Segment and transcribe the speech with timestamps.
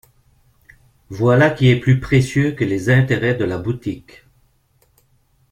[1.09, 4.23] Voilà qui est plus précieux que les intérêts de la boutique!